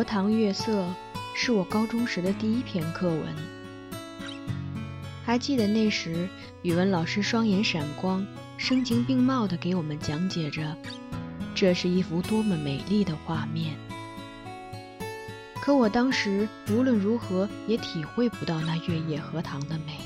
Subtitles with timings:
[0.00, 0.82] 荷塘月色》
[1.34, 3.22] 是我高中时的第一篇课文。
[5.26, 6.26] 还记得那时，
[6.62, 10.74] 语文老师双眼闪光，声情并茂地给我们讲解着，
[11.54, 13.76] 这是一幅多么美丽的画面。
[15.60, 19.98] 可我当时无论如何也体会不到那月夜荷塘的美，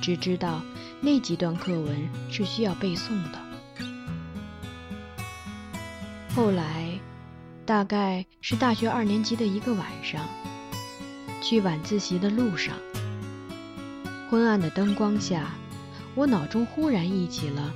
[0.00, 0.62] 只知道
[1.00, 3.40] 那几段课文是需要背诵的。
[6.36, 6.83] 后来，
[7.66, 10.20] 大概是大学二年级的一个晚上，
[11.40, 12.74] 去晚自习的路上，
[14.28, 15.54] 昏暗的灯光下，
[16.14, 17.72] 我脑中忽然忆起了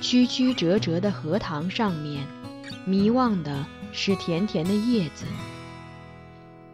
[0.00, 2.26] 曲曲折折的荷塘上面，
[2.84, 5.24] 迷望的是甜甜的叶子。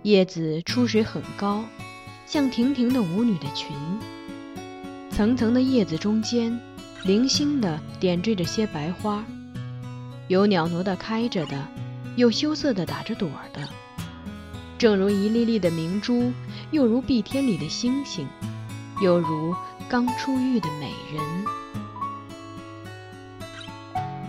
[0.03, 1.62] 叶子出水很高，
[2.25, 3.77] 像亭亭的舞女的裙。
[5.11, 6.59] 层层的叶子中间，
[7.05, 9.22] 零星的点缀着些白花。
[10.28, 11.69] 有袅娜的开着的，
[12.19, 13.69] 有羞涩的打着朵儿的，
[14.77, 16.33] 正如一粒粒的明珠，
[16.73, 18.27] 又如碧天里的星星，
[19.01, 19.55] 又如
[19.89, 21.45] 刚出浴的美人。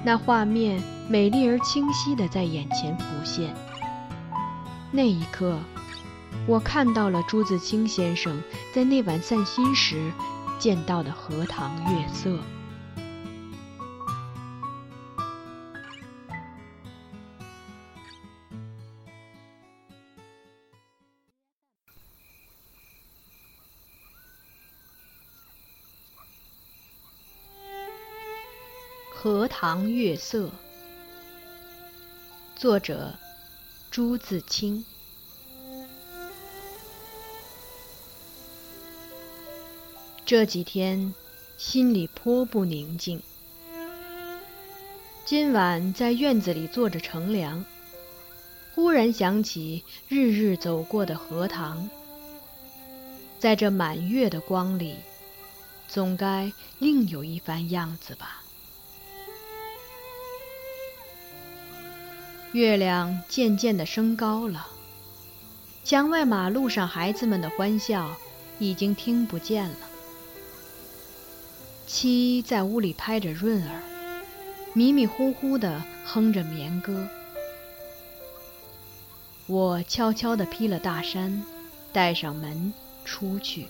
[0.03, 0.79] 那画面
[1.09, 3.55] 美丽而清晰的在眼前浮现。
[4.91, 5.57] 那一刻，
[6.45, 8.39] 我看到了朱自清先生
[8.71, 10.11] 在那晚散心时
[10.59, 12.37] 见到的荷塘月色。
[29.21, 30.49] 荷塘月色，
[32.55, 33.13] 作者
[33.91, 34.85] 朱自清。
[40.25, 41.13] 这几天
[41.57, 43.21] 心里颇不宁静。
[45.25, 47.65] 今晚在院子里坐着乘凉，
[48.73, 51.89] 忽然想起日日走过的荷塘，
[53.37, 54.95] 在这满月的光里，
[55.89, 58.45] 总该另有一番样子吧。
[62.51, 64.65] 月亮渐渐的升高了，
[65.83, 68.09] 墙外马路上孩子们的欢笑
[68.57, 69.75] 已经听不见了。
[71.85, 73.83] 七在屋里拍着润儿，
[74.73, 77.07] 迷迷糊糊的哼着眠歌。
[79.45, 81.43] 我悄悄地披了大衫，
[81.93, 82.73] 带上门
[83.05, 83.67] 出去。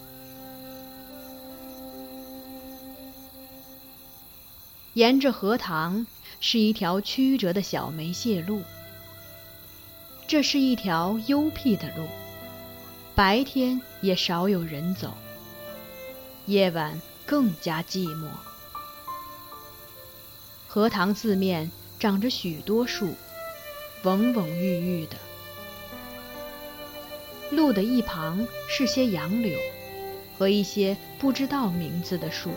[4.93, 6.07] 沿着荷塘。
[6.39, 8.63] 是一条曲折的小梅屑路，
[10.27, 12.07] 这是一条幽僻的路，
[13.15, 15.13] 白天也少有人走，
[16.45, 18.27] 夜晚更加寂寞。
[20.67, 21.69] 荷塘四面
[21.99, 23.15] 长着许多树，
[24.03, 25.17] 蓊蓊郁郁的。
[27.51, 29.57] 路的一旁是些杨柳，
[30.37, 32.51] 和一些不知道名字的树。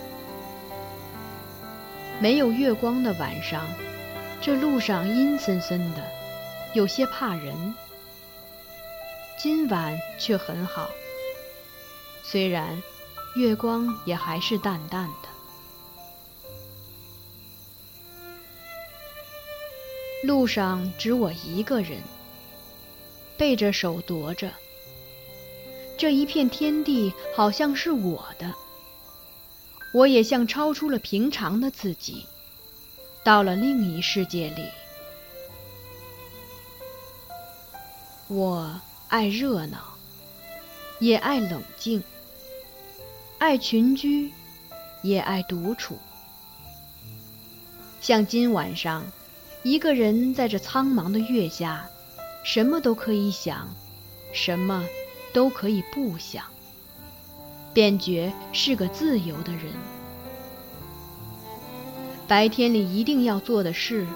[2.22, 3.66] 没有月光的晚上，
[4.40, 6.08] 这路上阴森森的，
[6.72, 7.74] 有些怕人。
[9.36, 10.88] 今晚却很好，
[12.22, 12.80] 虽然
[13.34, 15.28] 月光也还是淡淡的。
[20.22, 22.00] 路上只我一个人，
[23.36, 24.48] 背着手踱着。
[25.98, 28.54] 这一片天地好像是我的。
[29.92, 32.26] 我也像超出了平常的自己，
[33.22, 34.64] 到了另一世界里。
[38.28, 39.78] 我爱热闹，
[40.98, 42.00] 也爱冷静；
[43.38, 44.32] 爱群居，
[45.02, 45.98] 也爱独处。
[48.00, 49.04] 像今晚上，
[49.62, 51.86] 一个人在这苍茫的月下，
[52.42, 53.68] 什么都可以想，
[54.32, 54.82] 什么
[55.34, 56.46] 都可以不想。
[57.72, 59.72] 便觉是个自由的人。
[62.28, 64.06] 白天里一定要做的事，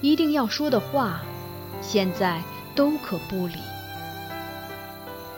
[0.00, 1.20] 一定要说的话，
[1.82, 2.42] 现在
[2.74, 3.56] 都可不理。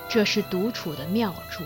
[0.08, 1.62] 这是独处的妙处。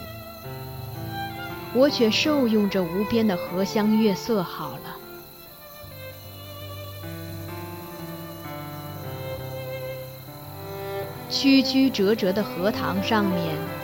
[1.74, 4.96] 我却受用这无边的荷香月色好了。
[11.28, 13.83] 曲曲折折的荷塘上面。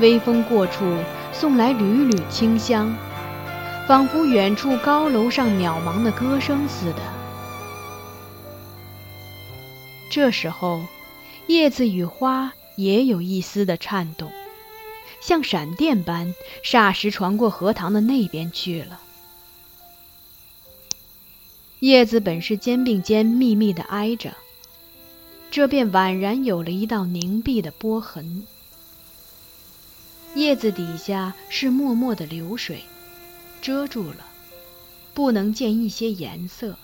[0.00, 0.96] 微风过处，
[1.32, 2.96] 送来缕缕清香，
[3.86, 7.02] 仿佛远处高楼上渺茫的歌声似的。
[10.10, 10.82] 这时候，
[11.46, 14.32] 叶子与花也有一丝的颤动，
[15.20, 19.00] 像闪电般，霎时传过荷塘的那边去了。
[21.78, 24.32] 叶子本是肩并肩密密的挨着，
[25.50, 28.44] 这便宛然有了一道凝碧的波痕。
[30.34, 32.84] 叶子底下是脉脉的流水，
[33.60, 34.26] 遮住了，
[35.12, 36.76] 不能见一些颜色，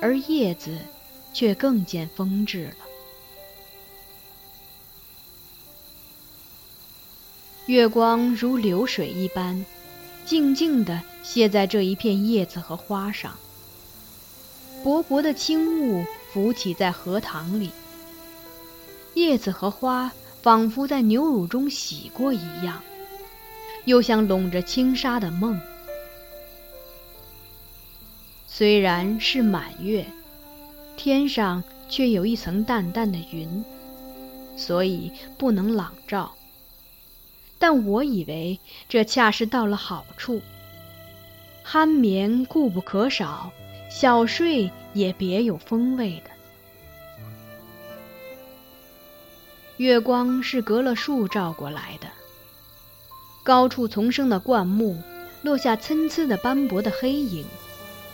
[0.00, 0.78] 而叶子
[1.32, 2.74] 却更见风致了。
[7.66, 9.64] 月光如流水一般，
[10.24, 13.36] 静静地泻在这一片叶子和花上。
[14.82, 17.70] 薄薄的轻雾浮起在荷塘里，
[19.14, 20.12] 叶子和花
[20.44, 22.82] 仿佛在牛乳中洗过一样，
[23.86, 25.58] 又像笼着轻纱的梦。
[28.46, 30.04] 虽然是满月，
[30.98, 33.64] 天上却有一层淡淡的云，
[34.54, 36.34] 所以不能朗照。
[37.58, 40.42] 但我以为这恰是到了好处，
[41.66, 43.50] 酣眠固不可少。
[43.88, 46.33] 小睡也别有风味的。
[49.76, 52.06] 月光是隔了树照过来的，
[53.42, 55.02] 高处丛生的灌木
[55.42, 57.44] 落下参差的斑驳的黑影，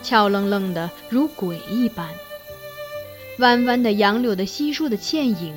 [0.02, 2.08] 俏愣愣的如鬼一般。
[3.40, 5.54] 弯弯的杨柳的稀疏的倩影，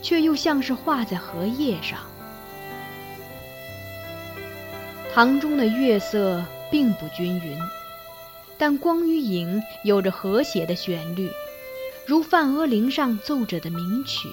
[0.00, 1.98] 却又像是画在荷叶上。
[5.12, 7.58] 塘中的月色并不均匀。
[8.56, 11.28] 但光与影有着和谐的旋律，
[12.06, 14.28] 如梵阿玲上奏着的名曲。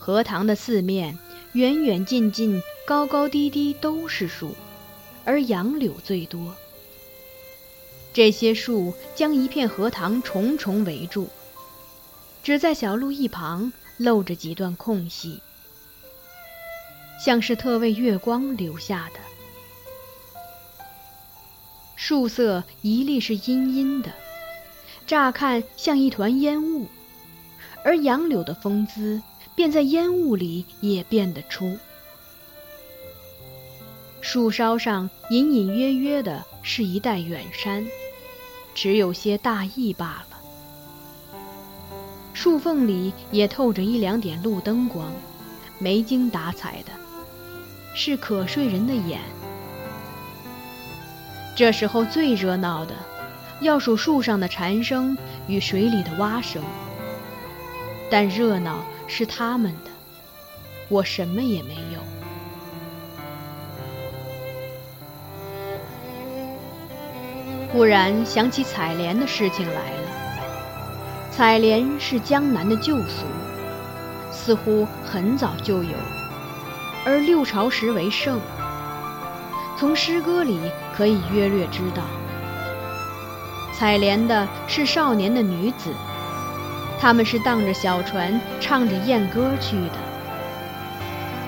[0.00, 1.18] 荷塘的四面，
[1.52, 4.56] 远远近近，高高低低都是树，
[5.26, 6.54] 而杨柳最多。
[8.14, 11.28] 这些树将一片荷塘重重围住，
[12.42, 15.42] 只在小路一旁露着几段空隙，
[17.22, 19.20] 像是特为月光留下的。
[21.94, 24.10] 树色一粒是阴阴的，
[25.06, 26.86] 乍看像一团烟雾，
[27.84, 29.20] 而杨柳的风姿
[29.54, 31.78] 便在烟雾里也变得出。
[34.20, 37.86] 树梢上隐隐约约的是一带远山，
[38.74, 40.36] 只有些大意罢了。
[42.32, 45.12] 树缝里也透着一两点路灯光，
[45.78, 46.92] 没精打采的，
[47.94, 49.20] 是可睡人的眼。
[51.56, 52.94] 这时候最热闹的，
[53.60, 56.62] 要数树上的蝉声与水里的蛙声。
[58.10, 59.90] 但热闹是他们的，
[60.88, 62.00] 我什么也没有。
[67.72, 71.30] 忽然想起采莲的事情来了。
[71.32, 73.26] 采莲是江南的旧俗，
[74.30, 75.96] 似乎很早就有，
[77.04, 78.40] 而六朝时为盛。
[79.76, 80.60] 从诗歌里
[80.96, 82.04] 可以约略知道，
[83.72, 85.92] 采莲的是少年的女子，
[87.00, 89.96] 他们是荡着小船，唱着艳歌去的。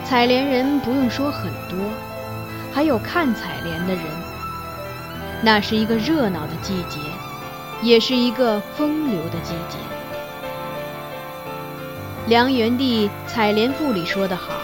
[0.02, 1.78] 采莲人不用说很多，
[2.72, 4.02] 还有看采莲的人。
[5.42, 6.98] 那是一个热闹的季节，
[7.82, 9.76] 也是一个风流的季节。
[12.28, 14.54] 梁元帝《采莲赋》里说得好。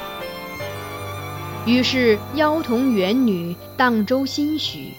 [1.66, 4.94] 于是妖童元女荡舟心许，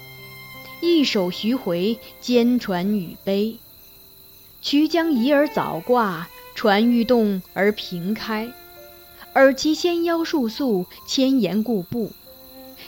[0.81, 3.55] 一首徐回兼传语悲。
[4.69, 8.53] 渠将移而早挂，船欲动而平开。
[9.33, 12.11] 尔其纤腰束素，千岩固步。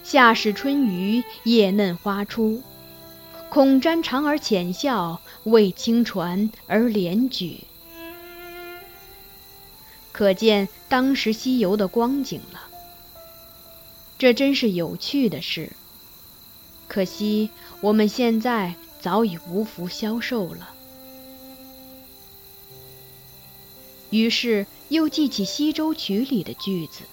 [0.04, 2.62] 夏始春余，叶嫩花初。
[3.50, 7.62] 恐沾长而浅笑，为轻船而怜举。
[10.12, 12.62] 可见当时西游的光景了。
[14.20, 15.72] 这真是有趣的事。
[16.88, 20.76] 可惜我们现在早已无福消受了。
[24.12, 27.03] 于是又记起《西洲曲》里的句子：“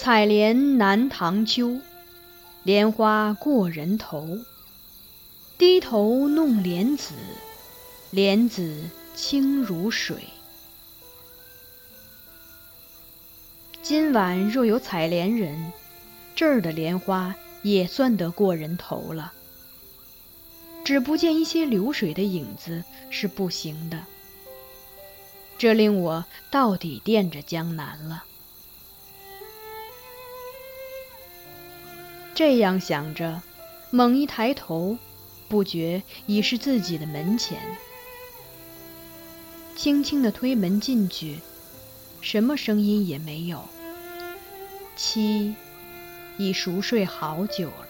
[0.00, 1.80] 采莲南塘秋，
[2.62, 4.38] 莲花过人头。
[5.58, 7.14] 低头弄莲子，
[8.12, 8.84] 莲子
[9.16, 10.28] 清如水。”
[13.82, 15.72] 今晚若有采莲人，
[16.36, 19.32] 这儿的莲花也算得过人头了。
[20.86, 24.04] 只不见一些流水的影子是不行的，
[25.58, 28.22] 这令我到底惦着江南了。
[32.36, 33.42] 这样想着，
[33.90, 34.96] 猛一抬头，
[35.48, 37.58] 不觉已是自己的门前。
[39.74, 41.40] 轻轻的推门进去，
[42.20, 43.64] 什么声音也没有。
[44.94, 45.56] 妻
[46.38, 47.85] 已熟睡好久了。